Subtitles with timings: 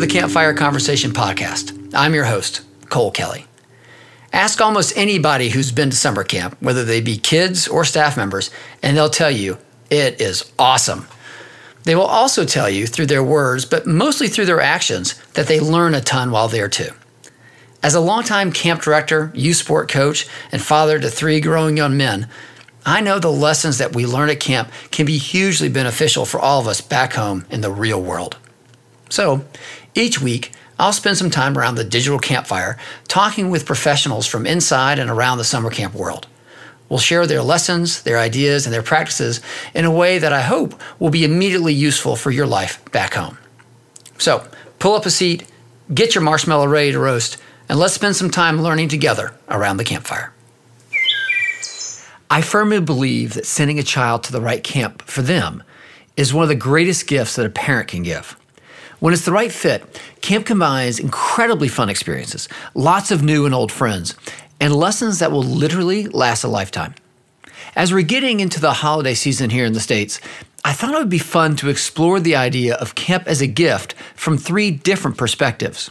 [0.00, 1.94] The Campfire Conversation Podcast.
[1.94, 3.44] I'm your host, Cole Kelly.
[4.32, 8.50] Ask almost anybody who's been to summer camp, whether they be kids or staff members,
[8.82, 9.58] and they'll tell you
[9.90, 11.06] it is awesome.
[11.84, 15.60] They will also tell you through their words, but mostly through their actions, that they
[15.60, 16.92] learn a ton while there too.
[17.82, 22.26] As a longtime camp director, youth sport coach, and father to three growing young men,
[22.86, 26.58] I know the lessons that we learn at camp can be hugely beneficial for all
[26.58, 28.38] of us back home in the real world.
[29.10, 29.44] So,
[29.94, 34.98] each week, I'll spend some time around the digital campfire talking with professionals from inside
[34.98, 36.26] and around the summer camp world.
[36.88, 39.40] We'll share their lessons, their ideas, and their practices
[39.74, 43.38] in a way that I hope will be immediately useful for your life back home.
[44.18, 44.44] So,
[44.78, 45.46] pull up a seat,
[45.92, 47.36] get your marshmallow ready to roast,
[47.68, 50.32] and let's spend some time learning together around the campfire.
[52.28, 55.62] I firmly believe that sending a child to the right camp for them
[56.16, 58.39] is one of the greatest gifts that a parent can give.
[59.00, 63.72] When it's the right fit, camp combines incredibly fun experiences, lots of new and old
[63.72, 64.14] friends,
[64.60, 66.94] and lessons that will literally last a lifetime.
[67.74, 70.20] As we're getting into the holiday season here in the States,
[70.66, 73.94] I thought it would be fun to explore the idea of camp as a gift
[74.14, 75.90] from three different perspectives.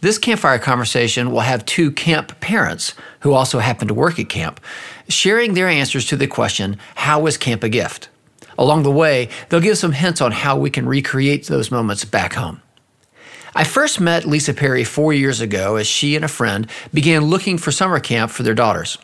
[0.00, 4.58] This campfire conversation will have two camp parents who also happen to work at camp
[5.06, 8.08] sharing their answers to the question How is camp a gift?
[8.58, 12.34] Along the way, they'll give some hints on how we can recreate those moments back
[12.34, 12.60] home.
[13.54, 17.56] I first met Lisa Perry four years ago as she and a friend began looking
[17.56, 18.98] for summer camp for their daughters.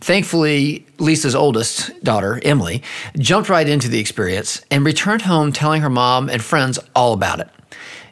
[0.00, 2.82] Thankfully, Lisa's oldest daughter, Emily,
[3.18, 7.40] jumped right into the experience and returned home telling her mom and friends all about
[7.40, 7.48] it.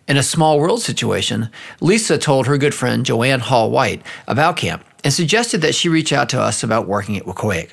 [0.06, 4.84] In a small world situation, Lisa told her good friend Joanne Hall White about camp
[5.04, 7.70] and suggested that she reach out to us about working at Wequahic.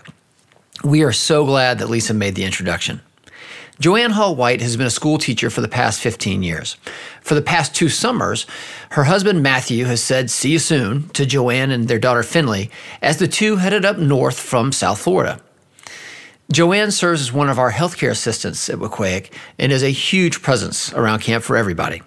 [0.84, 3.02] We are so glad that Lisa made the introduction.
[3.80, 6.78] Joanne Hall White has been a school teacher for the past 15 years.
[7.22, 8.46] For the past two summers,
[8.92, 12.72] her husband Matthew has said, See you soon to Joanne and their daughter Finley
[13.02, 15.42] as the two headed up north from South Florida.
[16.52, 20.94] Joanne serves as one of our healthcare assistants at Wequahic and is a huge presence
[20.94, 22.02] around camp for everybody.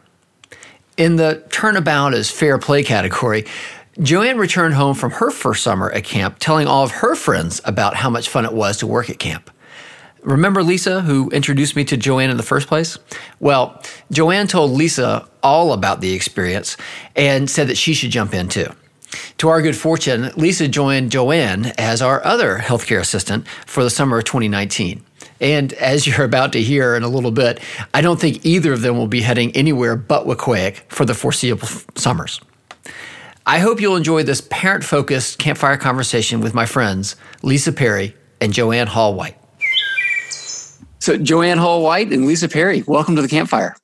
[0.97, 3.45] In the turnabout as fair play category,
[4.00, 7.97] Joanne returned home from her first summer at camp telling all of her friends about
[7.97, 9.50] how much fun it was to work at camp.
[10.23, 12.99] Remember Lisa, who introduced me to Joanne in the first place?
[13.41, 16.77] Well, Joanne told Lisa all about the experience
[17.15, 18.73] and said that she should jump in too.
[19.39, 24.19] To our good fortune, Lisa joined Joanne as our other healthcare assistant for the summer
[24.19, 25.03] of 2019.
[25.41, 27.61] And as you're about to hear in a little bit,
[27.95, 31.69] I don't think either of them will be heading anywhere but Wequahic for the foreseeable
[31.95, 32.41] summers.
[33.47, 38.53] I hope you'll enjoy this parent focused campfire conversation with my friends, Lisa Perry and
[38.53, 39.37] Joanne Hall White.
[41.09, 43.75] So, Joanne Hall White and Lisa Perry, welcome to the campfire.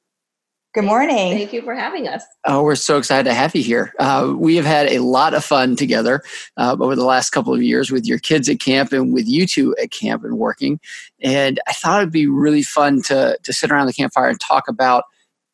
[0.75, 1.33] Good morning.
[1.33, 2.23] Thank you for having us.
[2.45, 3.95] Oh, we're so excited to have you here.
[3.99, 6.23] Uh, we have had a lot of fun together
[6.59, 9.47] uh, over the last couple of years with your kids at camp and with you
[9.47, 10.79] two at camp and working.
[11.23, 14.69] And I thought it'd be really fun to, to sit around the campfire and talk
[14.69, 15.05] about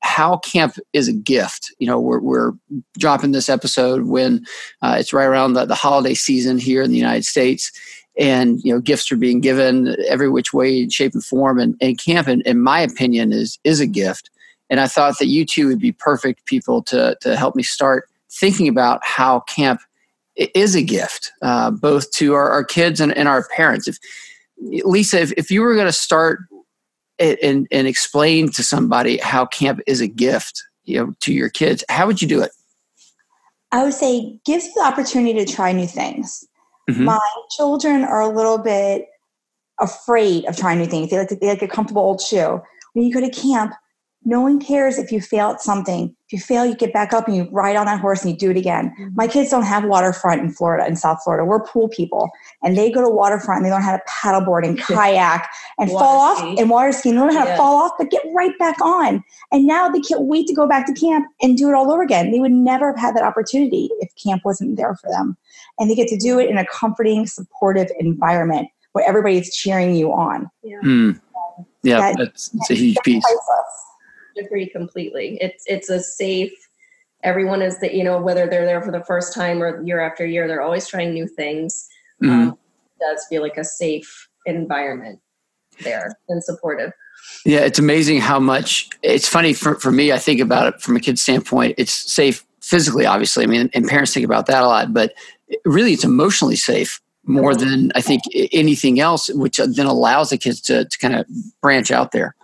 [0.01, 1.73] how camp is a gift.
[1.79, 2.53] You know, we're, we're
[2.99, 4.45] dropping this episode when
[4.83, 7.71] uh, it's right around the, the holiday season here in the United States
[8.21, 11.59] and you know gifts are being given every which way shape and form.
[11.59, 14.31] And, and camp in, in my opinion is is a gift.
[14.69, 18.09] And i thought that you two would be perfect people to to help me start
[18.31, 19.81] thinking about how camp
[20.37, 23.89] is a gift uh, both to our, our kids and, and, our parents.
[23.89, 23.99] If
[24.85, 26.41] lisa if, if you were going to start
[27.19, 31.83] and, and explain to somebody how camp is a gift you know to your kids
[31.89, 32.53] how would you do it?
[33.73, 36.45] I would say gives the opportunity to try new things
[36.91, 37.05] Mm-hmm.
[37.05, 37.21] My
[37.51, 39.07] children are a little bit
[39.81, 41.11] afraid of trying new things.
[41.11, 42.61] They like, to, they like a comfortable old shoe.
[42.93, 43.73] When you go to camp,
[44.25, 46.15] no one cares if you fail at something.
[46.27, 48.37] If you fail, you get back up and you ride on that horse and you
[48.37, 48.95] do it again.
[49.01, 49.15] Mm-hmm.
[49.15, 51.47] My kids don't have waterfront in Florida, in South Florida.
[51.47, 52.29] We're pool people.
[52.63, 55.49] And they go to waterfront and they learn how to paddleboard and kayak
[55.79, 57.13] and fall off and water ski.
[57.13, 59.25] They learn how to fall off, but get right back on.
[59.53, 62.03] And now they can't wait to go back to camp and do it all over
[62.03, 62.31] again.
[62.31, 65.39] They would never have had that opportunity if camp wasn't there for them
[65.81, 70.13] and they get to do it in a comforting, supportive environment where everybody's cheering you
[70.13, 70.49] on.
[70.63, 71.21] Yeah, mm.
[71.83, 73.25] yeah that, that's, that's, a huge piece.
[74.39, 75.39] Agree completely.
[75.41, 76.53] It's it's a safe.
[77.25, 80.25] Everyone is that you know whether they're there for the first time or year after
[80.25, 81.89] year, they're always trying new things.
[82.23, 82.51] Mm-hmm.
[82.51, 82.59] Um,
[83.01, 85.21] does feel like a safe environment
[85.83, 86.93] there and supportive.
[87.45, 88.89] Yeah, it's amazing how much.
[89.03, 90.13] It's funny for for me.
[90.13, 91.75] I think about it from a kid's standpoint.
[91.77, 93.45] It's safe physically, obviously.
[93.45, 95.15] I mean, and parents think about that a lot, but
[95.65, 100.61] really it's emotionally safe more than I think anything else, which then allows the kids
[100.63, 101.27] to, to kind of
[101.61, 102.35] branch out there.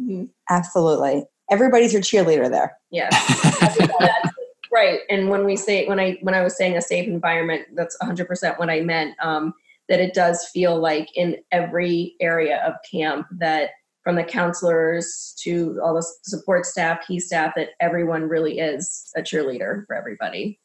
[0.00, 0.24] Mm-hmm.
[0.48, 1.24] Absolutely.
[1.50, 2.76] everybody's your cheerleader there.
[2.90, 3.12] Yes.
[4.72, 5.00] right.
[5.10, 8.58] And when we say when I when I was saying a safe environment, that's 100%
[8.58, 9.14] what I meant.
[9.20, 9.54] Um,
[9.88, 13.70] that it does feel like in every area of camp that
[14.04, 19.20] from the counselors to all the support staff, key staff, that everyone really is a
[19.20, 20.58] cheerleader for everybody.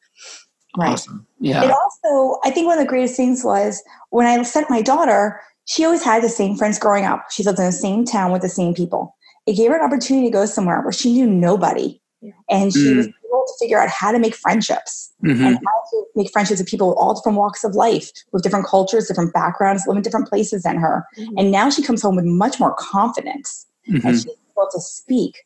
[0.77, 0.91] Right.
[0.91, 1.25] Awesome.
[1.39, 1.63] Yeah.
[1.63, 5.39] It also, I think one of the greatest things was when I sent my daughter,
[5.65, 7.25] she always had the same friends growing up.
[7.31, 9.15] She lived in the same town with the same people.
[9.45, 12.01] It gave her an opportunity to go somewhere where she knew nobody.
[12.21, 12.31] Yeah.
[12.49, 12.97] And she mm.
[12.97, 15.43] was able to figure out how to make friendships mm-hmm.
[15.43, 19.07] and how to make friendships with people all different walks of life, with different cultures,
[19.07, 21.05] different backgrounds, live in different places than her.
[21.17, 21.37] Mm-hmm.
[21.37, 24.07] And now she comes home with much more confidence mm-hmm.
[24.07, 25.43] and she's able to speak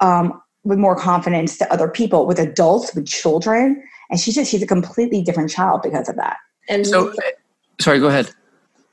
[0.00, 3.82] um, with more confidence to other people, with adults, with children.
[4.12, 6.36] And she's just, she's a completely different child because of that.
[6.68, 7.12] And so,
[7.80, 8.30] sorry, go ahead.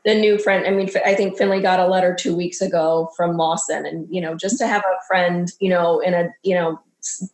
[0.05, 3.37] The new friend i mean i think finley got a letter two weeks ago from
[3.37, 6.79] lawson and you know just to have a friend you know in a you know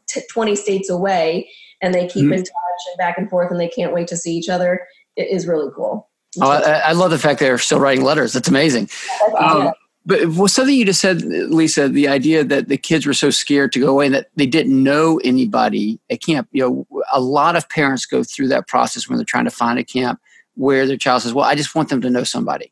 [0.08, 1.48] t- 20 states away
[1.82, 2.34] and they keep mm-hmm.
[2.34, 4.82] in touch and back and forth and they can't wait to see each other
[5.16, 6.10] it is really cool.
[6.42, 8.34] Oh, I, I, love the fact they're still writing letters.
[8.34, 8.90] That's amazing.
[9.38, 9.72] Um,
[10.06, 13.80] but something you just said lisa the idea that the kids were so scared to
[13.80, 17.68] go away and that they didn't know anybody at camp you know a lot of
[17.69, 20.19] parents go through that process when they're trying to find a camp
[20.56, 22.72] where their child says, "Well, I just want them to know somebody."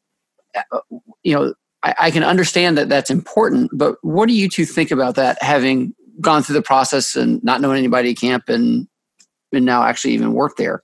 [0.56, 0.80] Uh,
[1.24, 1.53] you know,
[1.83, 5.41] I, I, can understand that that's important, but what do you two think about that?
[5.41, 8.88] Having gone through the process and not knowing anybody at camp, and
[9.51, 10.81] and now actually even work there.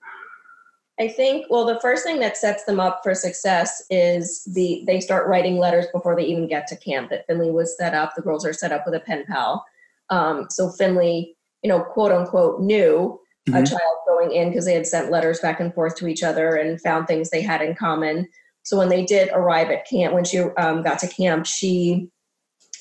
[1.00, 5.00] I think well, the first thing that sets them up for success is the they
[5.00, 7.10] start writing letters before they even get to camp.
[7.10, 8.16] That Finley was set up.
[8.16, 9.66] The girls are set up with a pen pal.
[10.10, 13.56] Um, so Finley, you know, quote unquote, knew mm-hmm.
[13.56, 16.56] a child going in because they had sent letters back and forth to each other
[16.56, 18.28] and found things they had in common.
[18.64, 22.10] So when they did arrive at camp, when she um, got to camp, she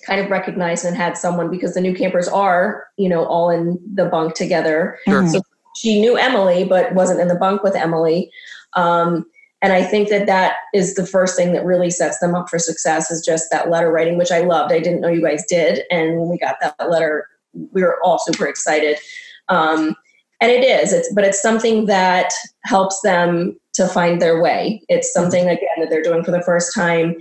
[0.04, 3.78] kind of recognized and had someone because the new campers are, you know, all in
[3.94, 4.98] the bunk together.
[5.06, 5.26] Sure.
[5.28, 5.40] So
[5.78, 8.30] she knew Emily, but wasn't in the bunk with Emily.
[8.74, 9.24] Um,
[9.62, 12.58] and I think that that is the first thing that really sets them up for
[12.58, 14.72] success is just that letter writing, which I loved.
[14.72, 15.82] I didn't know you guys did.
[15.90, 17.26] And when we got that letter,
[17.72, 18.98] we were all super excited.
[19.48, 19.96] Um,
[20.40, 22.32] and it is it's but it's something that
[22.64, 26.74] helps them to find their way it's something again that they're doing for the first
[26.74, 27.14] time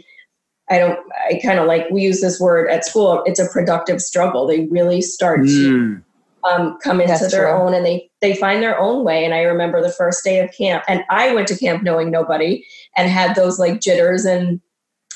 [0.69, 4.01] i don't i kind of like we use this word at school it's a productive
[4.01, 5.47] struggle they really start mm.
[5.47, 6.01] to
[6.47, 7.51] um, come into That's their true.
[7.51, 10.51] own and they they find their own way and i remember the first day of
[10.51, 12.65] camp and i went to camp knowing nobody
[12.95, 14.61] and had those like jitters and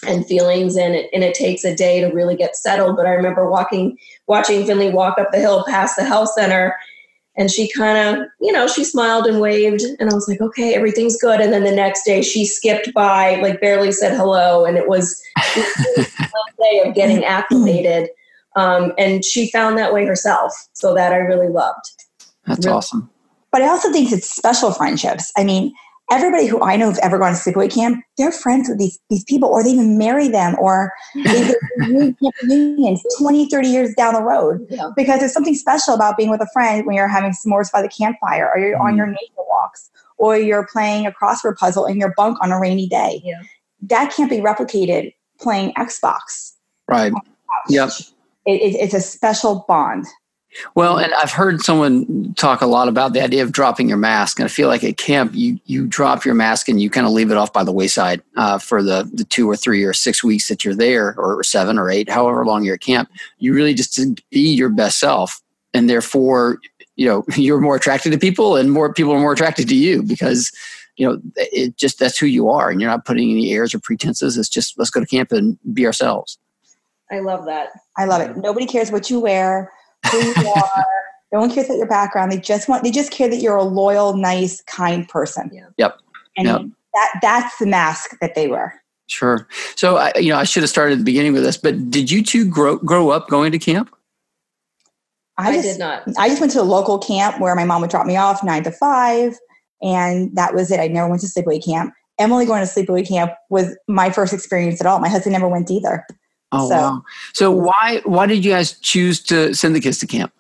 [0.08, 3.12] and feelings and it, and it takes a day to really get settled but i
[3.12, 3.98] remember walking
[4.28, 6.76] watching finley walk up the hill past the health center
[7.38, 9.82] and she kind of, you know, she smiled and waved.
[10.00, 11.40] And I was like, okay, everything's good.
[11.40, 14.66] And then the next day she skipped by, like barely said hello.
[14.66, 15.22] And it was
[15.96, 18.10] day of getting acclimated.
[18.56, 20.54] Um, and she found that way herself.
[20.74, 21.86] So that I really loved.
[22.46, 22.78] That's really.
[22.78, 23.10] awesome.
[23.52, 25.32] But I also think it's special friendships.
[25.38, 25.74] I mean,
[26.12, 29.24] everybody who I know who've ever gone to sleepaway camp, they're friends with these, these
[29.24, 31.54] people, or they even marry them, or they
[32.44, 34.66] reunions 20, 30 years down the road.
[34.70, 34.90] Yeah.
[34.96, 37.90] Because there's something special about being with a friend when you're having s'mores by the
[37.90, 38.84] campfire, or you're mm.
[38.84, 42.60] on your nature walks, or you're playing a crossword puzzle in your bunk on a
[42.60, 43.22] rainy day.
[43.24, 43.42] Yeah.
[43.82, 46.54] That can't be replicated playing Xbox.
[46.88, 47.12] Right.
[47.70, 47.90] Yep.
[48.46, 50.06] It, it, it's a special bond.
[50.76, 54.38] Well, and I've heard someone talk a lot about the idea of dropping your mask,
[54.38, 57.14] and I feel like at camp you you drop your mask and you kind of
[57.14, 60.24] leave it off by the wayside uh, for the the two or three or six
[60.24, 63.10] weeks that you're there, or seven or eight, however long you're at camp.
[63.40, 63.98] You really just
[64.30, 65.42] be your best self,
[65.74, 66.60] and therefore,
[66.98, 70.04] you know, you're more attracted to people, and more people are more attracted to you
[70.04, 70.52] because
[70.98, 73.80] you know it just that's who you are, and you're not putting any airs or
[73.80, 74.38] pretenses.
[74.38, 76.38] It's just let's go to camp and be ourselves.
[77.10, 77.70] I love that.
[78.02, 78.38] I love it.
[78.38, 79.72] Nobody cares what you wear
[80.12, 80.86] who you are.
[81.32, 82.32] no one cares about your background.
[82.32, 85.50] They just want they just care that you're a loyal, nice, kind person.
[85.54, 85.68] Yeah.
[85.78, 86.00] Yep.
[86.38, 86.62] And yep.
[86.94, 88.82] that that's the mask that they wear.
[89.08, 89.48] Sure.
[89.76, 92.10] So I you know I should have started at the beginning with this, but did
[92.10, 93.94] you two grow grow up going to camp?
[95.38, 96.04] I, just, did not.
[96.20, 98.64] I just went to a local camp where my mom would drop me off nine
[98.64, 99.38] to five,
[99.82, 100.80] and that was it.
[100.80, 101.94] I never went to sleepaway camp.
[102.20, 105.00] Emily going to sleepaway camp was my first experience at all.
[105.00, 106.06] My husband never went either.
[106.52, 107.04] Oh so, wow!
[107.34, 110.34] So why why did you guys choose to send the kids to camp?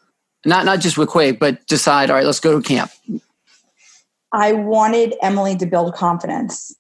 [0.45, 2.91] Not not just with Quake, but decide all right, let's go to camp.
[4.33, 6.75] I wanted Emily to build confidence,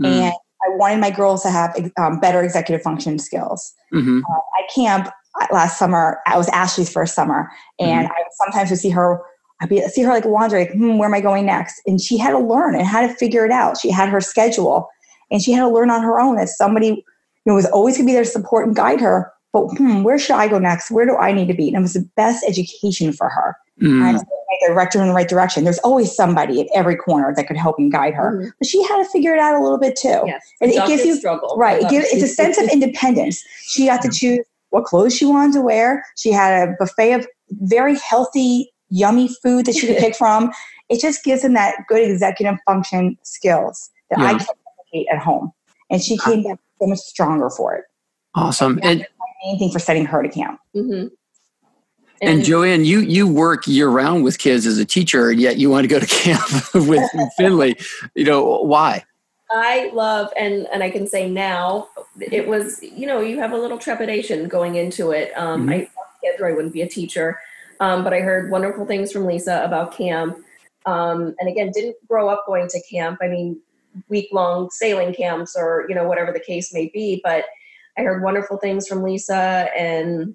[0.00, 0.06] mm.
[0.06, 0.32] and
[0.64, 3.72] I wanted my girls to have um, better executive function skills.
[3.92, 4.18] Mm-hmm.
[4.18, 5.08] Uh, at camp
[5.52, 8.12] last summer, I was Ashley's first summer, and mm-hmm.
[8.12, 9.22] I sometimes would see her.
[9.60, 11.80] I'd be see her like wandering, hmm, where am I going next?
[11.86, 13.78] And she had to learn and had to figure it out.
[13.78, 14.88] She had her schedule,
[15.30, 16.38] and she had to learn on her own.
[16.38, 17.04] As somebody
[17.44, 20.02] you know, was always going to be there to support and guide her, but hmm,
[20.02, 20.90] where should I go next?
[20.90, 21.68] Where do I need to be?
[21.68, 23.56] And it was the best education for her.
[23.80, 24.02] Mm.
[24.02, 24.24] And
[24.66, 25.64] direct her in the right direction.
[25.64, 28.32] There's always somebody at every corner that could help and guide her.
[28.32, 28.48] Mm-hmm.
[28.58, 30.22] But she had to figure it out a little bit too.
[30.26, 30.44] Yes.
[30.60, 31.56] And it gives you struggle.
[31.56, 31.82] right.
[31.82, 33.44] It gives, it's a sense of independence.
[33.62, 36.04] She got to choose what clothes she wanted to wear.
[36.16, 40.52] She had a buffet of very healthy, yummy food that she could pick from.
[40.88, 44.26] It just gives them that good executive function skills that yeah.
[44.26, 45.52] I can't replicate at home.
[45.90, 47.84] And she came back so much stronger for it.
[48.34, 48.78] Awesome.
[48.82, 49.06] And, and
[49.44, 50.60] main thing for sending her to camp.
[50.74, 51.08] Mm-hmm.
[52.22, 55.58] And, and, Joanne, you you work year round with kids as a teacher, and yet
[55.58, 56.42] you want to go to camp
[56.74, 57.02] with
[57.36, 57.76] Finley.
[58.14, 59.04] You know why?
[59.50, 61.88] I love and and I can say now
[62.20, 65.32] it was you know you have a little trepidation going into it.
[65.36, 65.70] Um, mm-hmm.
[65.70, 65.78] I
[66.22, 67.38] kids or I wouldn't be a teacher,
[67.80, 70.38] um, but I heard wonderful things from Lisa about camp.
[70.86, 73.18] Um, and again, didn't grow up going to camp.
[73.22, 73.60] I mean,
[74.08, 77.20] week long sailing camps or you know whatever the case may be.
[77.22, 77.44] But
[77.98, 80.34] I heard wonderful things from Lisa and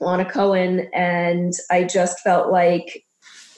[0.00, 3.04] Lana Cohen, and I just felt like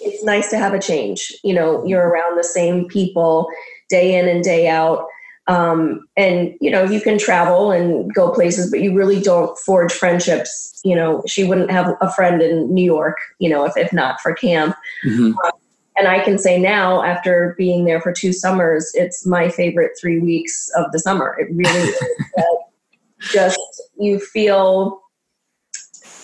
[0.01, 1.33] it's nice to have a change.
[1.43, 3.49] You know, you're around the same people
[3.89, 5.07] day in and day out.
[5.47, 9.93] Um, and you know, you can travel and go places, but you really don't forge
[9.93, 10.81] friendships.
[10.85, 14.21] You know, she wouldn't have a friend in New York, you know, if, if not
[14.21, 14.75] for camp.
[15.05, 15.39] Mm-hmm.
[15.39, 15.53] Um,
[15.97, 20.19] and I can say now, after being there for two summers, it's my favorite three
[20.19, 21.37] weeks of the summer.
[21.39, 22.03] It really is.
[23.33, 23.61] just
[23.99, 25.01] you feel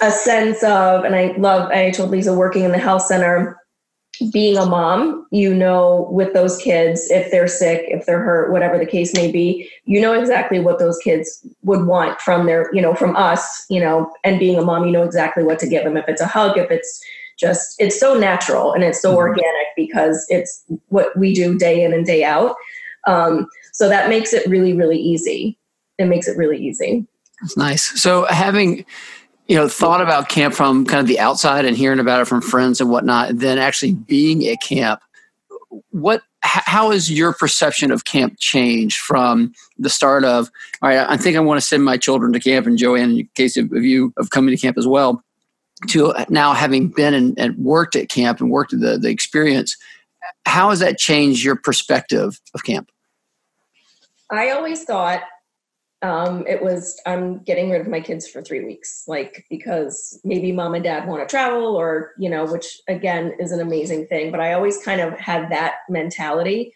[0.03, 3.57] a sense of, and I love, I told Lisa working in the health center,
[4.33, 8.77] being a mom, you know, with those kids, if they're sick, if they're hurt, whatever
[8.77, 12.83] the case may be, you know exactly what those kids would want from their, you
[12.83, 15.85] know, from us, you know, and being a mom, you know exactly what to give
[15.85, 15.97] them.
[15.97, 17.03] If it's a hug, if it's
[17.41, 19.19] just, it's so natural and it's so mm-hmm.
[19.19, 22.55] organic because it's what we do day in and day out.
[23.07, 25.59] Um, so that makes it really, really easy.
[25.99, 27.07] It makes it really easy.
[27.41, 28.01] That's nice.
[28.01, 28.85] So having,
[29.51, 32.41] you know thought about camp from kind of the outside and hearing about it from
[32.41, 35.01] friends and whatnot and then actually being at camp
[35.91, 40.49] what how has your perception of camp changed from the start of
[40.83, 43.29] all right i think i want to send my children to camp and joanne in
[43.35, 45.23] case of you of coming to camp as well
[45.89, 49.77] to now having been and, and worked at camp and worked the, the experience
[50.47, 52.91] how has that changed your perspective of camp?
[54.31, 55.23] I always thought
[56.03, 60.51] um, it was i'm getting rid of my kids for three weeks like because maybe
[60.51, 64.31] mom and dad want to travel or you know which again is an amazing thing
[64.31, 66.73] but i always kind of had that mentality.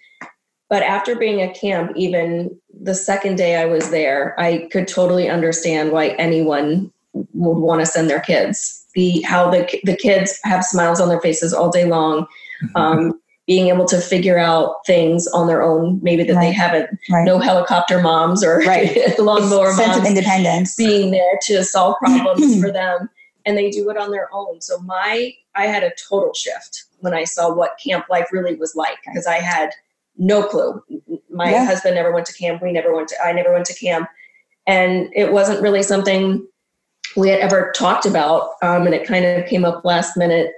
[0.69, 5.31] But after being at camp even the second day i was there i could totally
[5.31, 10.65] understand why anyone would want to send their kids the how the, the kids have
[10.65, 12.27] smiles on their faces all day long
[12.63, 12.77] mm-hmm.
[12.77, 16.47] um, being able to figure out things on their own, maybe that right.
[16.47, 17.25] they haven't, right.
[17.25, 18.97] no helicopter moms or right.
[19.19, 19.77] lawnmower moms.
[19.77, 20.77] Sense of independence.
[20.77, 23.11] Being there to solve problems for them.
[23.45, 24.63] And they do it on their own.
[24.63, 28.75] So my, I had a total shift when I saw what camp life really was
[28.75, 29.71] like because I had
[30.17, 30.83] no clue.
[31.29, 31.67] My yeah.
[31.67, 32.63] husband never went to camp.
[32.63, 34.09] We never went to, I never went to camp.
[34.67, 36.47] And it wasn't really something
[37.17, 38.51] we had ever talked about.
[38.63, 40.53] Um, and it kind of came up last minute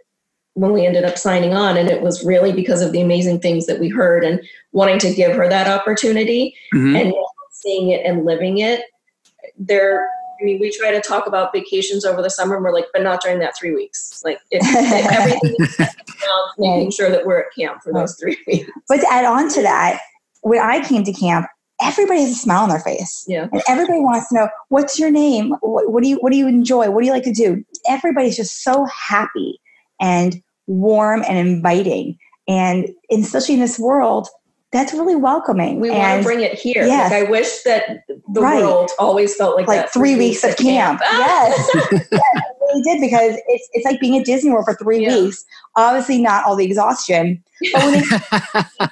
[0.56, 3.66] when we ended up signing on and it was really because of the amazing things
[3.66, 4.40] that we heard and
[4.72, 6.96] wanting to give her that opportunity mm-hmm.
[6.96, 7.14] and
[7.52, 8.80] seeing it and living it
[9.58, 10.08] there
[10.40, 13.02] i mean we try to talk about vacations over the summer and we're like but
[13.02, 15.86] not during that three weeks like if, if everything
[16.58, 19.60] making sure that we're at camp for those three weeks but to add on to
[19.60, 20.00] that
[20.40, 21.46] when i came to camp
[21.80, 25.10] everybody has a smile on their face yeah and everybody wants to know what's your
[25.10, 27.62] name what, what do you what do you enjoy what do you like to do
[27.88, 29.60] everybody's just so happy
[30.00, 32.18] and warm and inviting.
[32.48, 34.28] And especially in this world,
[34.72, 35.80] that's really welcoming.
[35.80, 36.84] We and want to bring it here.
[36.84, 37.10] Yes.
[37.10, 38.62] Like I wish that the right.
[38.62, 39.92] world always felt like, like that.
[39.92, 41.00] Three, weeks, weeks of camp.
[41.00, 41.18] camp.
[41.18, 41.70] yes.
[42.12, 42.22] yes,
[42.76, 45.16] really did because it's, it's like being at Disney World for three yeah.
[45.16, 45.44] weeks.
[45.76, 47.42] Obviously, not all the exhaustion.
[47.72, 47.92] But when
[48.80, 48.86] they,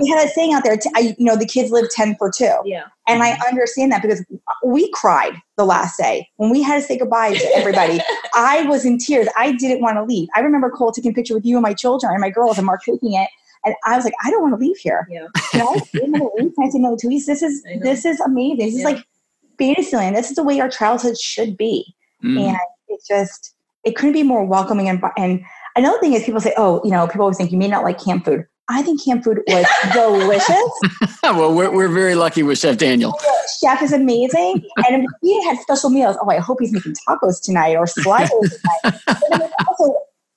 [0.00, 2.30] we had a saying out there, t- I, you know, the kids live 10 for
[2.30, 2.54] two.
[2.64, 2.84] Yeah.
[3.06, 4.24] And I understand that because
[4.64, 8.00] we cried the last day when we had to say goodbye to everybody.
[8.34, 9.28] I was in tears.
[9.36, 10.28] I didn't want to leave.
[10.36, 12.66] I remember Cole taking a picture with you and my children and my girls and
[12.66, 13.28] Mark taking it.
[13.64, 15.06] And I was like, I don't want to leave here.
[15.10, 15.26] Yeah.
[15.52, 16.54] Can I stay another week?
[16.54, 17.26] Can I stay another two weeks?
[17.26, 18.56] This is this is amazing.
[18.56, 18.78] This yeah.
[18.78, 19.04] is like
[19.58, 20.16] Fantasyland.
[20.16, 21.94] This is the way our childhood should be.
[22.24, 22.48] Mm.
[22.48, 22.58] And
[22.90, 23.54] it's just
[23.84, 25.42] it couldn't be more welcoming and and
[25.76, 28.02] another thing is people say, oh, you know, people always think you may not like
[28.02, 28.46] camp food.
[28.68, 31.18] I think camp food was delicious.
[31.22, 33.18] well, we're, we're very lucky with Chef Daniel.
[33.60, 34.64] Chef is amazing.
[34.88, 36.16] And he had special meals.
[36.22, 38.30] Oh, I hope he's making tacos tonight or sliders
[38.82, 39.00] tonight.
[39.30, 39.96] But also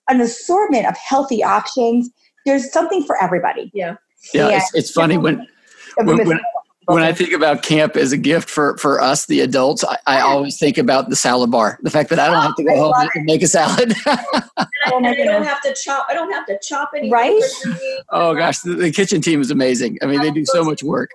[0.09, 2.09] an assortment of healthy options.
[2.45, 3.69] There's something for everybody.
[3.73, 3.95] Yeah.
[4.33, 5.47] Yeah, it's, it's funny when,
[5.97, 6.39] when, when
[6.85, 10.21] when I think about camp as a gift for for us, the adults, I, I
[10.21, 11.79] always think about the salad bar.
[11.81, 13.93] The fact that I don't have to go home and make a salad.
[14.05, 16.07] and I don't have to chop.
[16.09, 17.11] I don't have to chop anything.
[17.11, 17.41] Right?
[18.09, 19.97] Oh gosh, the, the, kitchen team is amazing.
[20.01, 21.11] I mean, they do so much work.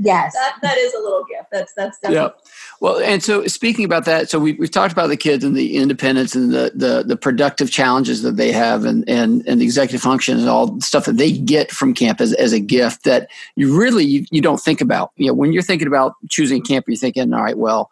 [0.00, 1.50] Yes, that that is a little gift.
[1.52, 2.32] That's that's definitely.
[2.34, 2.50] Yeah.
[2.80, 5.76] Well, and so speaking about that, so we, we've talked about the kids and the
[5.76, 10.00] independence and the, the, the productive challenges that they have and, and, and the executive
[10.00, 13.28] functions and all the stuff that they get from camp as, as a gift that
[13.54, 15.10] you really, you, you don't think about.
[15.16, 17.90] You know, when you're thinking about choosing camp, you're thinking, all right, well,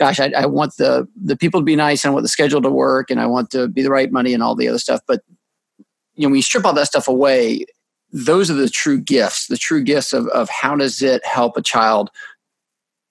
[0.00, 2.62] gosh, I, I want the, the people to be nice and I want the schedule
[2.62, 5.02] to work and I want to be the right money and all the other stuff.
[5.06, 5.22] But,
[6.16, 7.64] you know, when you strip all that stuff away,
[8.12, 11.62] those are the true gifts, the true gifts of, of how does it help a
[11.62, 12.10] child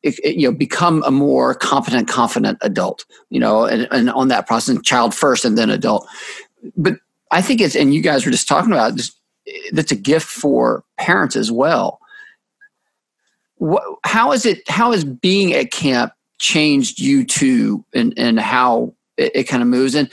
[0.01, 4.77] you know become a more competent confident adult you know and, and on that process
[4.81, 6.07] child first and then adult.
[6.77, 6.95] But
[7.31, 9.19] i think it's and you guys were just talking about just
[9.71, 11.99] that's a gift for parents as well.
[13.55, 18.93] What, how is it how is being at camp changed you two and and how
[19.17, 19.95] it, it kind of moves?
[19.95, 20.11] And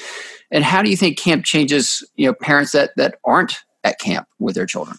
[0.50, 4.26] and how do you think camp changes you know parents that that aren't at camp
[4.38, 4.97] with their children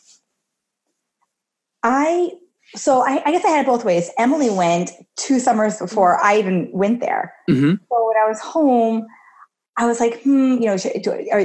[1.84, 2.32] i
[2.76, 4.12] so I, I, guess I had it both ways.
[4.18, 7.34] Emily went two summers before I even went there.
[7.50, 7.76] Mm-hmm.
[7.90, 9.08] So when I was home,
[9.78, 10.90] I was like, hmm, you know, she,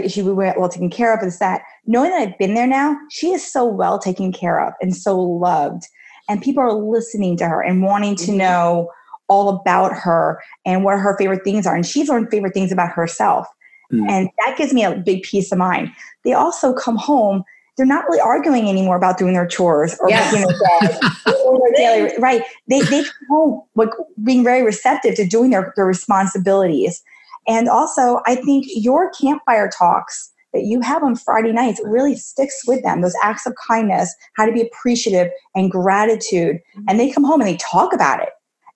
[0.08, 1.24] she well taken care of?
[1.24, 2.96] Is that knowing that I've been there now?
[3.10, 5.84] She is so well taken care of and so loved,
[6.28, 8.38] and people are listening to her and wanting to mm-hmm.
[8.38, 8.90] know
[9.28, 11.74] all about her and what her favorite things are.
[11.74, 13.46] And she's learned favorite things about herself,
[13.92, 14.08] mm-hmm.
[14.08, 15.90] and that gives me a big peace of mind.
[16.24, 17.44] They also come home
[17.76, 20.32] they're not really arguing anymore about doing their chores or yes.
[20.32, 21.00] making their bed
[21.44, 22.42] or their daily right.
[22.68, 23.88] They they home like
[24.22, 27.02] being very receptive to doing their, their responsibilities.
[27.48, 32.62] And also I think your campfire talks that you have on Friday nights really sticks
[32.66, 33.00] with them.
[33.00, 36.56] Those acts of kindness, how to be appreciative and gratitude.
[36.56, 36.84] Mm-hmm.
[36.88, 38.28] And they come home and they talk about it.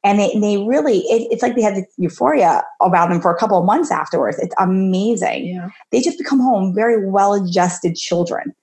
[0.07, 3.37] And they, they really, it, it's like they have this euphoria about them for a
[3.37, 4.39] couple of months afterwards.
[4.39, 5.49] It's amazing.
[5.49, 5.69] Yeah.
[5.91, 8.55] They just become home very well adjusted children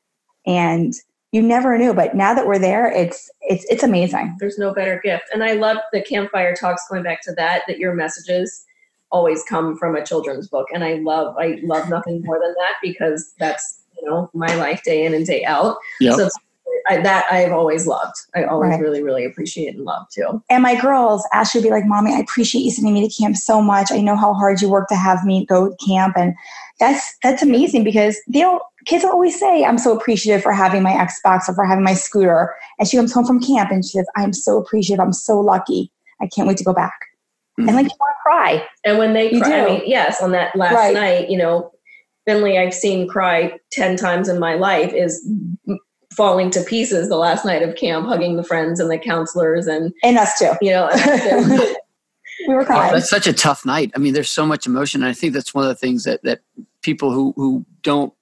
[0.45, 0.93] and
[1.31, 5.01] you never knew but now that we're there it's it's it's amazing there's no better
[5.03, 8.65] gift and i love the campfire talks going back to that that your messages
[9.11, 12.75] always come from a children's book and i love i love nothing more than that
[12.81, 16.15] because that's you know my life day in and day out yep.
[16.15, 16.29] so
[16.89, 18.15] I, that I've always loved.
[18.35, 18.79] I always right.
[18.79, 20.43] really, really appreciate and love too.
[20.49, 23.37] And my girls, Ashley would be like, "Mommy, I appreciate you sending me to camp
[23.37, 23.91] so much.
[23.91, 26.35] I know how hard you work to have me go to camp, and
[26.79, 30.91] that's that's amazing because they don't kids always say i'm so appreciative for having my
[30.91, 34.07] xbox or for having my scooter and she comes home from camp and she says
[34.15, 35.91] i'm so appreciative i'm so lucky
[36.21, 36.99] i can't wait to go back
[37.59, 37.67] mm-hmm.
[37.67, 40.31] and like you want to cry and when they you cry I mean, yes on
[40.31, 40.93] that last right.
[40.93, 41.71] night you know
[42.25, 45.25] finley i've seen cry 10 times in my life is
[46.15, 49.93] falling to pieces the last night of camp hugging the friends and the counselors and
[50.03, 50.89] and us too you know
[52.47, 52.91] we were crying.
[52.91, 53.91] Oh, that's such a tough night.
[53.95, 55.01] I mean, there's so much emotion.
[55.01, 56.41] And I think that's one of the things that, that
[56.81, 58.13] people who, who don't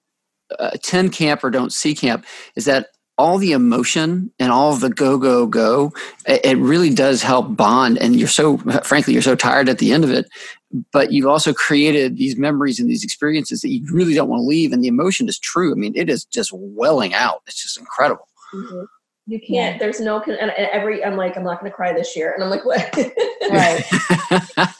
[0.58, 2.24] uh, attend camp or don't see camp
[2.56, 5.92] is that all the emotion and all of the go go go
[6.26, 9.92] it, it really does help bond and you're so frankly you're so tired at the
[9.92, 10.26] end of it
[10.92, 14.46] but you've also created these memories and these experiences that you really don't want to
[14.46, 17.78] leave and the emotion is true i mean it is just welling out it's just
[17.78, 18.84] incredible mm-hmm.
[19.26, 19.78] You can't.
[19.78, 20.20] There's no.
[20.20, 21.04] And every.
[21.04, 22.94] I'm like, I'm not going to cry this year, and I'm like, what?
[23.50, 23.84] right.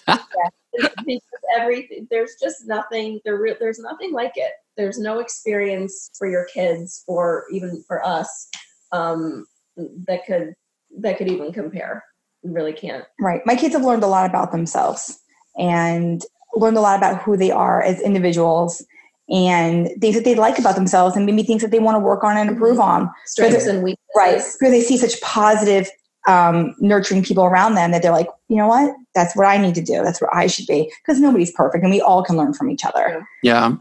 [0.08, 0.88] yeah.
[1.06, 1.22] Because
[1.56, 2.08] everything.
[2.10, 3.20] There's just nothing.
[3.24, 3.38] There.
[3.60, 4.52] There's nothing like it.
[4.76, 8.48] There's no experience for your kids, or even for us,
[8.90, 10.54] um, that could
[10.98, 12.02] that could even compare.
[12.42, 13.04] You really can't.
[13.20, 13.42] Right.
[13.46, 15.20] My kids have learned a lot about themselves
[15.58, 18.84] and learned a lot about who they are as individuals
[19.30, 22.22] and things that they like about themselves and maybe things that they want to work
[22.24, 23.06] on and improve mm-hmm.
[23.06, 23.10] on.
[23.24, 24.06] Strengths and weaknesses.
[24.16, 24.34] Right.
[24.34, 25.88] Because they see such positive,
[26.28, 28.94] um, nurturing people around them that they're like, you know what?
[29.14, 30.02] That's what I need to do.
[30.04, 30.92] That's where I should be.
[31.02, 33.26] Because nobody's perfect and we all can learn from each other.
[33.42, 33.74] Yeah.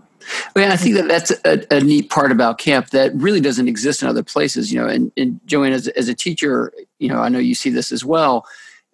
[0.55, 4.03] Well, I think that that's a, a, neat part about camp that really doesn't exist
[4.03, 4.87] in other places, you know.
[4.87, 8.05] And, and Joanne, as, as a teacher, you know, I know you see this as
[8.05, 8.45] well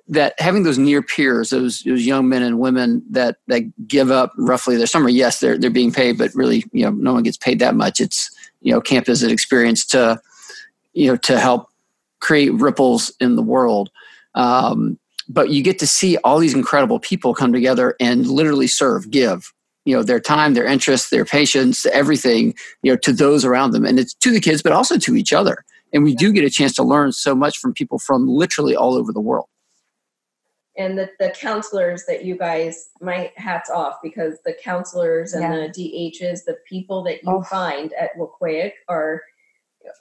[0.10, 4.34] that having those near peers, those those young men and women that that give up
[4.38, 7.38] roughly their summer, yes, they're they're being paid, but really, you know, no one gets
[7.38, 8.00] paid that much.
[8.00, 10.20] It's you know, camp is an experience to
[10.93, 11.70] you know to help
[12.20, 13.89] create ripples in the world.
[14.36, 14.98] Um,
[15.30, 19.54] but you get to see all these incredible people come together and literally serve, give,
[19.84, 23.86] you know, their time, their interest, their patience, everything, you know, to those around them,
[23.86, 25.65] and it's to the kids, but also to each other.
[25.93, 28.93] And we do get a chance to learn so much from people from literally all
[28.93, 29.48] over the world
[30.78, 35.68] and the, the counselors that you guys my hats off because the counselors and yeah.
[35.68, 37.42] the DHs, the people that you oh.
[37.44, 39.22] find at Wequahic are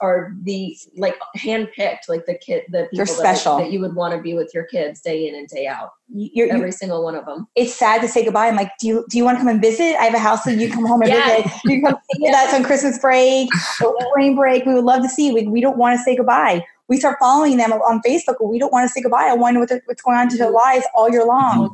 [0.01, 3.57] are the like handpicked, like the kid, the people They're special.
[3.57, 5.91] That, that you would want to be with your kids day in and day out.
[6.09, 7.47] You're, Every single one of them.
[7.55, 8.47] it's sad to say goodbye.
[8.47, 9.95] I'm like, do you do you want to come and visit?
[9.99, 11.43] I have a house that you come home and Yes.
[11.43, 11.61] visit.
[11.65, 13.49] You come stay with us on Christmas break
[13.83, 14.65] or spring break.
[14.65, 15.33] We would love to see you.
[15.33, 16.63] We, we don't want to say goodbye.
[16.89, 19.27] We start following them on Facebook, but we don't want to say goodbye.
[19.29, 21.69] I wonder what what's going on to their lives all year long.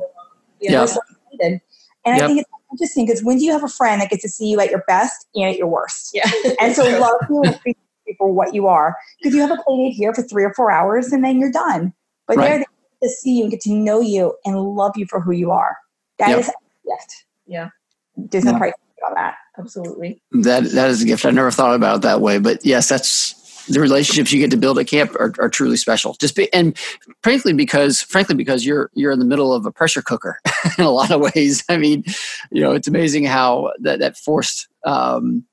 [0.59, 0.99] You know, We're so.
[2.05, 2.23] And Yep.
[2.23, 4.47] I think it's interesting because when do you have a friend that gets to see
[4.49, 6.11] you at your best and at your worst?
[6.13, 6.29] Yeah.
[6.59, 8.95] And so love you and appreciate you for what you are.
[9.19, 11.51] Because you have a play date here for three or four hours and then you're
[11.51, 11.93] done.
[12.27, 12.45] But Right.
[12.47, 12.65] they're there
[13.03, 15.77] to see you and get to know you and love you for who you are.
[16.19, 16.39] That Yep.
[16.39, 16.53] is a
[16.89, 17.25] gift.
[17.45, 17.69] Yeah.
[18.17, 18.57] There's no Yeah.
[18.57, 18.73] price
[19.07, 19.35] on that.
[19.57, 20.21] Absolutely.
[20.31, 21.25] That that is a gift.
[21.25, 23.35] I never thought about it that way, but yes, that's
[23.67, 26.15] the relationships you get to build at camp are, are truly special.
[26.19, 26.77] Just be, and
[27.21, 30.39] frankly, because frankly, because you're you're in the middle of a pressure cooker
[30.77, 31.63] in a lot of ways.
[31.69, 32.03] I mean,
[32.51, 35.45] you know, it's amazing how that that forced um,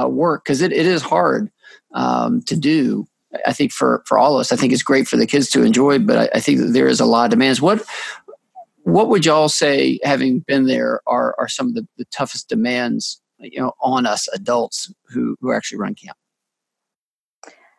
[0.00, 1.50] uh, work because it, it is hard
[1.94, 3.06] um, to do.
[3.44, 5.62] I think for for all of us, I think it's great for the kids to
[5.62, 7.60] enjoy, but I, I think that there is a lot of demands.
[7.60, 7.84] What
[8.84, 13.20] what would y'all say, having been there, are are some of the, the toughest demands
[13.38, 16.16] you know on us adults who who actually run camp?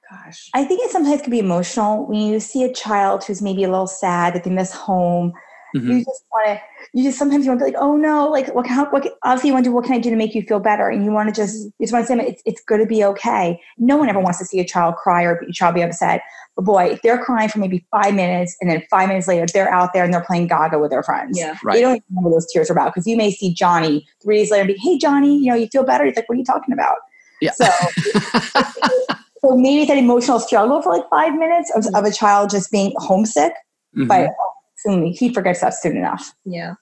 [0.10, 0.50] Gosh.
[0.54, 3.70] I think it sometimes can be emotional when you see a child who's maybe a
[3.70, 5.34] little sad that they miss home.
[5.76, 5.84] Mhm.
[5.88, 6.62] You just want to,
[6.94, 9.04] you just sometimes you want to be like, oh no, like what, can, how, what
[9.04, 10.90] can, obviously you want to do, what can I do to make you feel better?
[10.90, 13.04] And you want to just, you just want to say, it's, it's going to be
[13.04, 13.62] okay.
[13.78, 16.24] No one ever wants to see a child cry or a child be upset.
[16.56, 19.72] But boy, if they're crying for maybe five minutes and then five minutes later they're
[19.72, 21.38] out there and they're playing Gaga with their friends.
[21.38, 21.54] Yeah.
[21.54, 21.82] They Right.
[21.82, 24.50] don't even know what those tears are about because you may see Johnny three days
[24.50, 26.04] later and be, hey Johnny, you know, you feel better.
[26.04, 26.96] He's like, what are you talking about?
[27.42, 27.52] Yeah.
[27.52, 27.66] So,
[29.42, 32.94] so maybe that emotional struggle for like five minutes of, of a child just being
[32.98, 33.54] homesick,
[33.98, 34.08] Mhm.
[34.08, 34.30] but
[34.78, 36.34] soon he forgets that soon enough.
[36.46, 36.74] Yeah.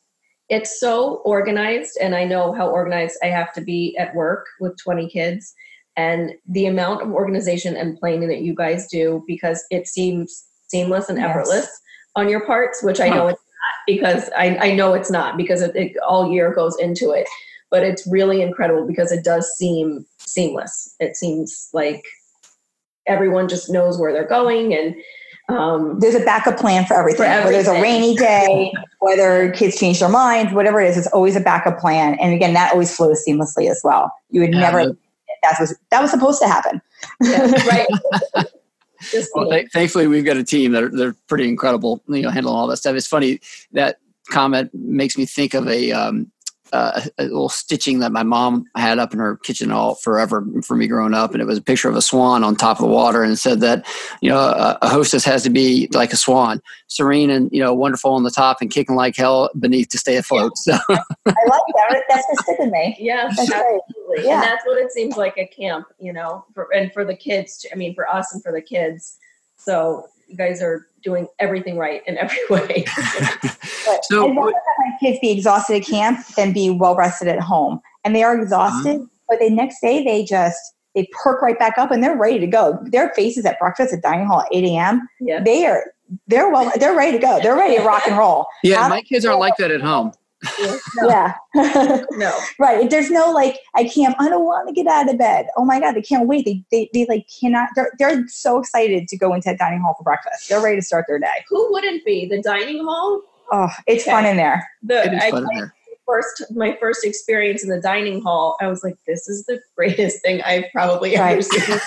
[0.50, 4.78] It's so organized, and I know how organized I have to be at work with
[4.78, 5.54] 20 kids.
[5.98, 11.10] And the amount of organization and planning that you guys do, because it seems seamless
[11.10, 11.30] and Yes.
[11.30, 11.82] effortless
[12.16, 15.62] on your parts, which I know it's not, because I, I know it's not, because
[15.62, 17.28] it, it all year goes into it.
[17.70, 20.96] But it's really incredible because it does seem seamless.
[21.00, 22.04] It seems like
[23.08, 24.96] everyone just knows where they're going and
[25.50, 27.20] um, There's a backup plan for everything.
[27.26, 31.08] For Whether there's a rainy day, whether kids change their minds, whatever it is, it's
[31.08, 32.18] always a backup plan.
[32.20, 34.12] And again, that always flows seamlessly as well.
[34.30, 34.86] You would Yeah, never.
[34.88, 34.98] the-
[35.44, 36.82] That was that was supposed to happen.
[37.22, 37.88] yeah, right.
[39.12, 42.04] Just Well, th- thankfully, we've got a team that are they're pretty incredible.
[42.08, 42.96] You know, handling all that stuff.
[42.98, 43.40] It's funny
[43.72, 46.30] that comment makes me think of a um,
[46.74, 50.76] uh, a little stitching that my mom had up in her kitchen all forever for
[50.76, 52.92] me growing up, and it was a picture of a swan on top of the
[52.92, 53.86] water, and it said that
[54.22, 57.74] you know a, a hostess has to be like a swan, serene and you know
[57.74, 60.58] wonderful on the top, and kicking like hell beneath to stay afloat.
[60.58, 62.04] So I like that.
[62.10, 62.96] That's the stick with me.
[63.00, 63.60] Yeah, That's great.
[63.90, 64.26] absolutely.
[64.28, 64.34] Yeah.
[64.36, 67.66] And that's what it seems like at camp, you know, for, and for the kids.
[67.72, 69.18] I mean, for us and for the kids.
[69.58, 72.86] So you guys are doing everything right in every way.
[73.86, 77.28] But So I'd rather have my kids be exhausted at camp than be well rested
[77.28, 77.80] at home.
[78.04, 79.06] And they are exhausted, mm-hmm.
[79.30, 80.60] but the next day they just
[80.96, 82.80] they perk right back up and they're ready to go.
[82.86, 85.08] Their faces at breakfast at dining hall at 8 a.m.
[85.20, 85.42] yeah.
[85.44, 85.84] They are
[86.28, 87.40] they're well they're ready to go.
[87.42, 88.48] They're ready to rock and roll.
[88.64, 90.12] yeah, How- my kids aren't like that at home.
[90.96, 91.34] No, Yeah.
[92.12, 92.38] no.
[92.60, 92.90] right.
[92.90, 95.48] There's no like I can't I don't want to get out of bed.
[95.58, 96.46] Oh my god, they can't wait.
[96.46, 99.96] They they, they like cannot they're they're so excited to go into that dining hall
[99.98, 100.50] for breakfast.
[100.50, 101.44] They're ready to start their day.
[101.50, 102.28] Who wouldn't be?
[102.28, 103.22] The dining hall?
[103.52, 104.12] Oh, it's Okay.
[104.12, 104.68] fun in there.
[104.84, 105.76] The It is I, fun in there.
[106.08, 110.22] First my first experience in the dining hall, I was like, this is the greatest
[110.24, 111.78] thing I've probably ever seen.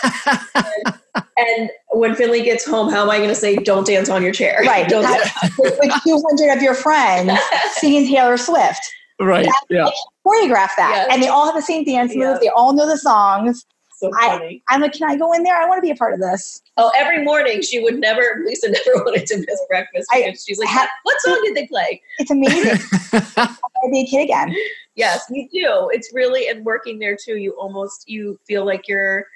[1.36, 4.32] and when Finley gets home, how am I going to say, don't dance on your
[4.32, 4.60] chair?
[4.66, 4.88] Right.
[4.88, 5.02] Don't
[5.58, 7.32] with, with 200 of your friends
[7.72, 8.80] singing Taylor Swift.
[9.20, 9.48] right.
[9.68, 9.88] Yeah.
[10.26, 10.92] Choreograph that.
[10.94, 11.08] Yes.
[11.10, 12.28] And they all have the same dance Yeah.
[12.28, 12.40] moves.
[12.40, 13.64] They all know the songs.
[14.00, 14.62] So funny.
[14.68, 15.54] I'm like, can I go in there?
[15.56, 16.62] I want to be a part of this.
[16.76, 20.68] Oh, every morning she would never, Lisa never wanted to miss breakfast I she's like,
[20.68, 22.00] ha- what song did they play?
[22.18, 22.78] It's amazing.
[23.36, 24.54] I'll be a kid again.
[24.94, 25.90] Yes, you do.
[25.92, 29.26] It's really, and working there too, you almost, you feel like you're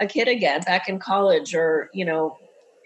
[0.00, 2.36] a kid again, back in college or, you know,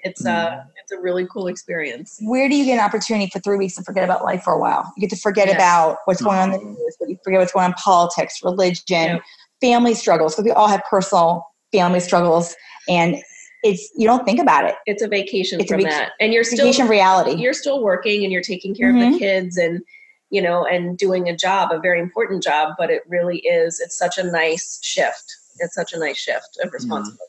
[0.02, 2.18] it's uh it's a really cool experience.
[2.22, 4.58] Where do you get an opportunity for three weeks to forget about life for a
[4.60, 4.92] while?
[4.96, 5.54] You get to forget Yeah.
[5.54, 8.40] about what's going on in the news, but you forget what's going on in politics,
[8.44, 9.18] religion, Yeah.
[9.60, 12.54] Family struggles, because we all have personal family struggles.
[12.88, 13.16] And
[13.62, 14.74] it's you don't think about it.
[14.86, 16.12] It's a vacation It's a from vac- that.
[16.20, 17.40] And you're still Vacation reality.
[17.40, 19.12] you're still working and you're taking care of Mhm.
[19.12, 19.80] the kids and
[20.30, 23.96] you know and doing a job a very important job but it really is it's
[23.96, 25.24] such a nice shift
[25.60, 27.22] it's such a nice shift of responsibility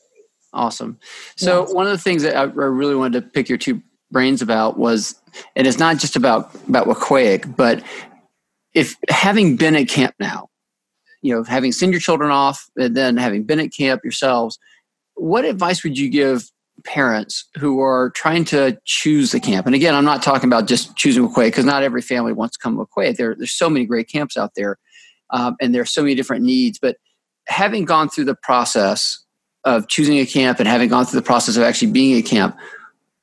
[0.52, 0.98] Awesome.
[1.36, 1.74] So Yes.
[1.74, 4.78] one of the things that I I really wanted to pick your two brains about
[4.78, 5.14] was,
[5.56, 7.82] and it's not just about about Wequahic, but
[8.74, 10.48] if having been at camp now,
[11.22, 14.58] you know, having sent your children off and then having been at camp yourselves,
[15.14, 16.50] what advice would you give
[16.84, 19.66] parents who are trying to choose the camp?
[19.66, 22.62] And again, I'm not talking about just choosing Wequahic because not every family wants to
[22.62, 23.16] come to Wequahic.
[23.16, 24.78] There, there's so many great camps out there,
[25.30, 26.78] um, and there are so many different needs.
[26.78, 26.96] But
[27.46, 29.18] having gone through the process
[29.64, 32.56] of choosing a camp and having gone through the process of actually being a camp,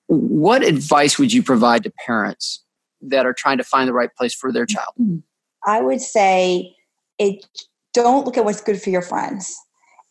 [0.08, 2.63] what advice would you provide to parents
[3.01, 4.93] that are trying to find the right place for their child?
[5.65, 6.75] I would say
[7.17, 7.45] it
[7.95, 9.55] don't look at what's good for your friends.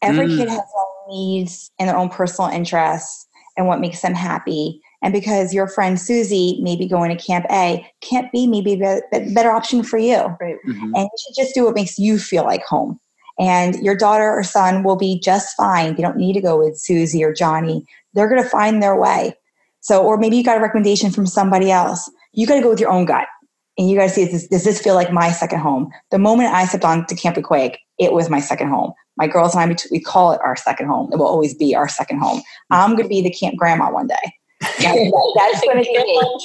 [0.02, 0.36] Every mm.
[0.36, 4.80] kid has their own needs and their own personal interests and what makes them happy.
[5.02, 8.82] And because your friend Susie may be going to Camp A, Camp B may be
[8.82, 9.00] a
[9.34, 10.16] better option for you.
[10.40, 10.56] Right.
[10.66, 10.94] Mm-hmm.
[10.94, 12.98] And you should just do what makes you feel like home.
[13.38, 15.96] And your daughter or son will be just fine.
[15.96, 17.84] They don't need to go with Susie or Johnny.
[18.14, 19.34] They're going to find their way.
[19.80, 22.10] So, or maybe you got a recommendation from somebody else.
[22.32, 23.26] You got to go with your own gut.
[23.76, 25.90] And you guys see, does, does this feel like my second home?
[26.10, 28.92] The moment I stepped on to Camp Wequahic, it was my second home.
[29.16, 31.12] My girls and I, we call it our second home.
[31.12, 32.42] It will always be our second home.
[32.70, 34.34] I'm going to be the camp grandma one day.
[34.60, 35.98] that's going to be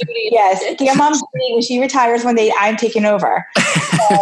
[0.08, 0.30] me.
[0.32, 3.46] Yes, camp mom Judy, when she retires one day, I'm taking over.
[4.10, 4.16] So,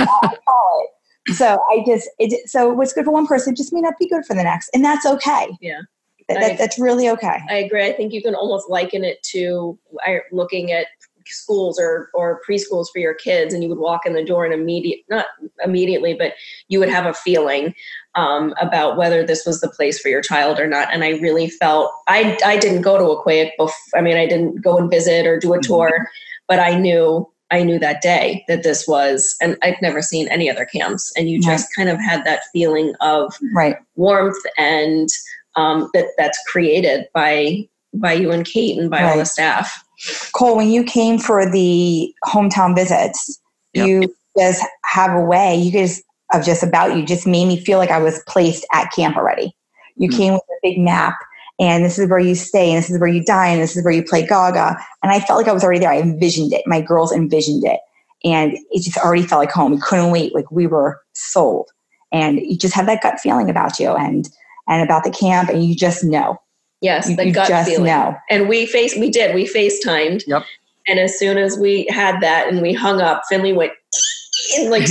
[0.00, 1.34] I call it.
[1.34, 4.24] So I just, it, so what's good for one person just may not be good
[4.24, 5.48] for the next, and that's okay.
[5.60, 5.80] Yeah.
[6.28, 7.38] That, that, that's really okay.
[7.50, 7.84] I agree.
[7.84, 9.78] I think you can almost liken it to
[10.30, 10.86] looking at
[11.26, 14.54] schools or or preschools for your kids and you would walk in the door and
[14.54, 15.26] immediate not
[15.64, 16.34] immediately but
[16.68, 17.74] you would have a feeling
[18.16, 21.48] um, about whether this was the place for your child or not and i really
[21.48, 25.26] felt i i didn't go to Wequahic before i mean i didn't go and visit
[25.26, 25.66] or do a mm-hmm.
[25.72, 26.08] tour
[26.48, 30.50] but i knew I knew that day that this was, and I'd never seen any
[30.50, 33.76] other camps, and you just kind of had that feeling of right.
[33.94, 35.08] warmth and
[35.54, 39.10] um, that that's created by by you and Kate and by right.
[39.10, 39.83] all the staff.
[40.34, 43.40] Cole, when you came for the hometown visits,
[43.72, 43.86] yep.
[43.86, 46.02] you just have a way, you guys
[46.32, 49.54] of just about you just made me feel like I was placed at camp already.
[49.96, 50.18] You mm-hmm.
[50.18, 51.14] came with a big map
[51.60, 53.84] and this is where you stay and this is where you dine and this is
[53.84, 54.76] where you play gaga.
[55.02, 55.92] And I felt like I was already there.
[55.92, 56.62] I envisioned it.
[56.66, 57.80] My girls envisioned it.
[58.24, 59.72] And it just already felt like home.
[59.72, 60.34] We couldn't wait.
[60.34, 61.70] Like we were sold.
[62.10, 64.28] And you just have that gut feeling about you and
[64.66, 66.38] and about the camp and you just know.
[66.84, 67.86] Yes, you, the you gut feeling.
[67.86, 68.14] Know.
[68.28, 69.34] And we face we did.
[69.34, 70.24] We FaceTimed.
[70.26, 70.44] Yep.
[70.86, 73.72] And as soon as we had that and we hung up, Finley went
[74.68, 74.86] like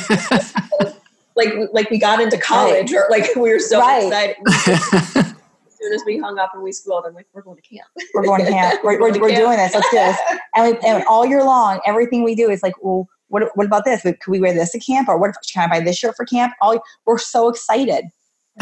[1.36, 2.98] like like we got into college right.
[2.98, 4.04] or like we were so right.
[4.04, 4.36] excited.
[5.66, 7.88] as soon as we hung up and we schooled, I'm like, we're going to camp.
[8.14, 8.80] We're going to camp.
[8.82, 9.42] We're, we're, we're camp.
[9.42, 9.74] doing this.
[9.74, 10.18] Let's do this.
[10.54, 13.84] And, we, and all year long, everything we do is like, well, what, what about
[13.84, 14.00] this?
[14.00, 15.08] Could we wear this to camp?
[15.08, 16.54] Or what if, can I buy this shirt for camp?
[16.62, 18.06] All we're so excited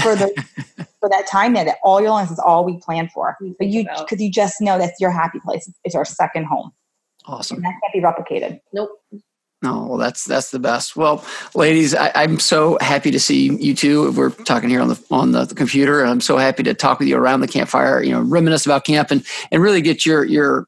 [0.00, 0.32] for the
[1.00, 3.36] for that time there that all your life is all we plan for.
[3.58, 5.70] But you because you just know that's your happy place.
[5.84, 6.72] It's our second home.
[7.26, 7.58] Awesome.
[7.58, 8.60] And that can't be replicated.
[8.72, 8.90] Nope.
[9.62, 10.96] No, well, that's that's the best.
[10.96, 11.24] Well,
[11.54, 14.10] ladies, I, am so happy to see you two.
[14.10, 16.98] We're talking here on the on the, the, computer, and I'm so happy to talk
[16.98, 18.02] with you around the campfire.
[18.02, 20.66] You know, reminisce about camp and and really get your your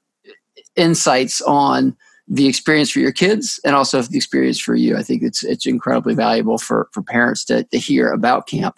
[0.77, 4.97] insights on the experience for your kids and also the experience for you.
[4.97, 8.77] I think it's it's incredibly valuable for for parents to, to hear about camp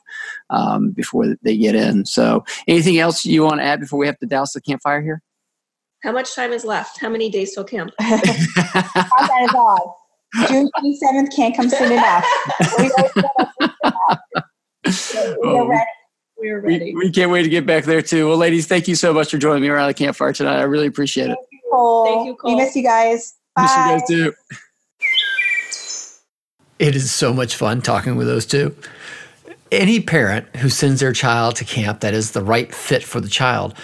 [0.50, 2.06] um, before they get in.
[2.06, 5.22] So, anything else you want to add before we have to douse the campfire here?
[6.02, 7.00] How much time is left?
[7.00, 7.92] How many days till camp?
[7.98, 9.98] that is all.
[10.48, 12.24] June 27th can't come soon enough.
[15.42, 15.84] We are ready.
[16.36, 16.94] We're ready.
[16.94, 18.28] We, we, can't wait to get back there too.
[18.28, 20.58] Well, ladies, thank you so much for joining me around the campfire tonight.
[20.58, 21.38] I really appreciate it.
[21.76, 22.04] Cole.
[22.06, 22.50] Thank you, Cole.
[22.50, 23.34] We miss you guys.
[23.54, 23.62] Bye.
[23.62, 24.34] Miss you guys too.
[26.78, 28.76] It is so much fun talking with those two.
[29.72, 33.28] Any parent who sends their child to camp that is the right fit for the
[33.28, 33.74] child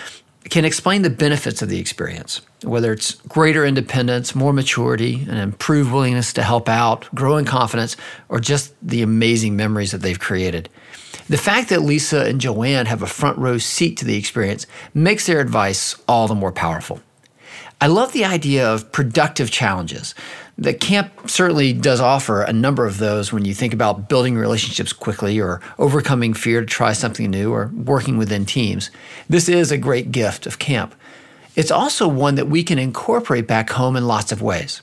[0.50, 5.92] can explain the benefits of the experience, whether it's greater independence, more maturity, an improved
[5.92, 7.96] willingness to help out, growing confidence,
[8.28, 10.68] or just the amazing memories that they've created.
[11.28, 15.26] The fact that Lisa and Joanne have a front row seat to the experience makes
[15.26, 17.00] their advice all the more powerful.
[17.80, 20.14] I love the idea of productive challenges.
[20.56, 24.92] The camp certainly does offer a number of those when you think about building relationships
[24.92, 28.90] quickly or overcoming fear to try something new or working within teams.
[29.28, 30.94] This is a great gift of camp.
[31.56, 34.82] It's also one that we can incorporate back home in lots of ways.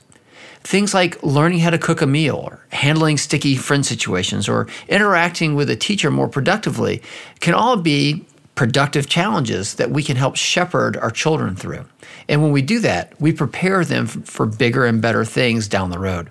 [0.62, 5.56] Things like learning how to cook a meal, or handling sticky friend situations, or interacting
[5.56, 7.02] with a teacher more productively
[7.39, 8.25] can all be
[8.60, 11.86] productive challenges that we can help shepherd our children through.
[12.28, 15.98] And when we do that, we prepare them for bigger and better things down the
[15.98, 16.30] road.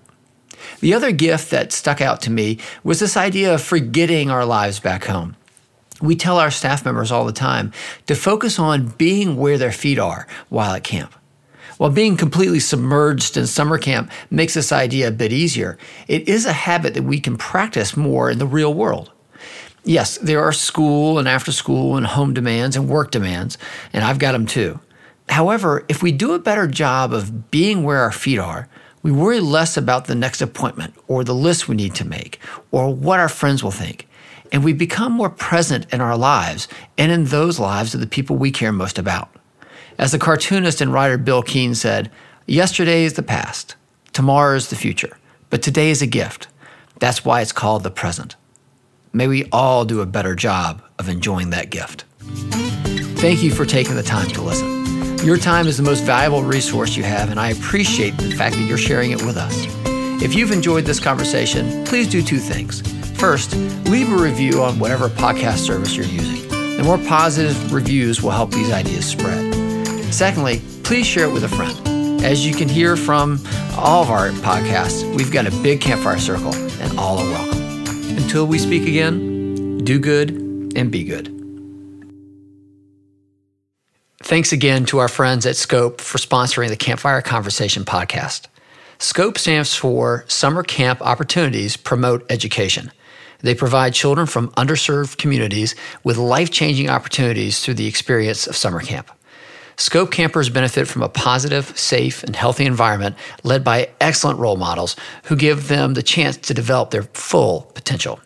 [0.81, 4.79] The other gift that stuck out to me was this idea of forgetting our lives
[4.79, 5.37] back home.
[6.03, 7.73] We tell our staff members all the time
[8.09, 11.14] to focus on being where their feet are while at camp.
[11.79, 16.45] While being completely submerged in summer camp makes this idea a bit easier, it is
[16.45, 19.12] a habit that we can practice more in the real world.
[19.88, 23.57] Yes, there are school and after school and home demands and work demands,
[23.94, 24.81] and I've got them too.
[25.31, 28.68] However, if we do a better job of being where our feet are,
[29.03, 32.38] we worry less about the next appointment or the list we need to make
[32.70, 34.07] or what our friends will think.
[34.53, 38.37] And we become more present in our lives and in those lives of the people
[38.37, 39.35] we care most about.
[39.96, 42.11] As the cartoonist and writer Bil Keane said,
[42.44, 43.74] Yesterday is the past,
[44.12, 45.16] tomorrow is the future,
[45.48, 46.48] but today is a gift.
[46.98, 48.37] That's why it's called the present.
[49.12, 52.05] May we all do a better job of enjoying that gift.
[53.18, 55.27] Thank you for taking the time to listen.
[55.27, 58.62] Your time is the most valuable resource you have, and I appreciate the fact that
[58.62, 59.66] you're sharing it with us.
[60.23, 62.83] If you've enjoyed this conversation, please do two things.
[63.18, 63.55] First,
[63.87, 66.49] leave a review on whatever podcast service you're using.
[66.77, 69.55] The more positive reviews will help these ideas spread.
[70.12, 72.23] Secondly, please share it with a friend.
[72.23, 73.40] As you can hear from
[73.77, 77.58] all of our podcasts, we've got a big campfire circle, and all are welcome.
[78.29, 80.33] Until we speak again, do good
[80.77, 81.29] and be good.
[84.23, 88.49] Thanks again to our friends at Scope for sponsoring the Campfire Conversation podcast.
[88.99, 92.93] SCOPE stands for Summer Camp Opportunities Promote Education.
[93.41, 98.81] They provide children from underserved communities with life changing opportunities through the experience of summer
[98.81, 99.11] camp.
[99.79, 103.14] Scope campers benefit from a positive, safe, and healthy environment
[103.45, 108.19] led by excellent role models who give them the chance to develop their full potential.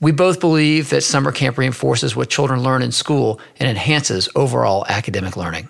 [0.00, 4.86] We both believe that summer camp reinforces what children learn in school and enhances overall
[4.88, 5.68] academic learning.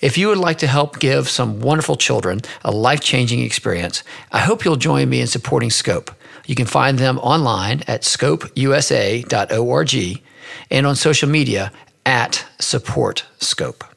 [0.00, 4.38] If you would like to help give some wonderful children a life changing experience, I
[4.38, 6.12] hope you'll join me in supporting Scope.
[6.46, 10.22] You can find them online at scopeusa.org
[10.70, 11.72] and on social media
[12.06, 13.91] at Support Scope.